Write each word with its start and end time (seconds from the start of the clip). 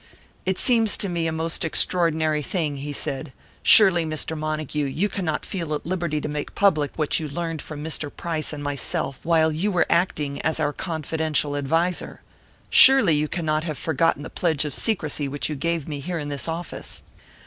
"It 0.47 0.57
seems 0.57 0.97
to 0.97 1.07
me 1.07 1.27
a 1.27 1.31
most 1.31 1.63
extraordinary 1.63 2.41
thing," 2.41 2.77
he 2.77 2.91
said. 2.91 3.31
"Surely, 3.61 4.03
Mr. 4.03 4.35
Montague, 4.35 4.87
you 4.87 5.07
cannot 5.07 5.45
feel 5.45 5.75
at 5.75 5.85
liberty 5.85 6.19
to 6.19 6.27
make 6.27 6.55
public 6.55 6.89
what 6.95 7.19
you 7.19 7.29
learned 7.29 7.61
from 7.61 7.83
Mr. 7.83 8.09
Price 8.09 8.51
and 8.51 8.63
myself 8.63 9.23
while 9.27 9.51
you 9.51 9.71
were 9.71 9.85
acting 9.91 10.41
as 10.41 10.59
our 10.59 10.73
confidential 10.73 11.55
adviser! 11.55 12.21
Surely 12.71 13.13
you 13.13 13.27
cannot 13.27 13.63
have 13.65 13.77
forgotten 13.77 14.23
the 14.23 14.31
pledge 14.31 14.65
of 14.65 14.73
secrecy 14.73 15.27
which 15.27 15.49
you 15.49 15.55
gave 15.55 15.87
me 15.87 15.99
here 15.99 16.17
in 16.17 16.29
this 16.29 16.47
office!" 16.47 17.03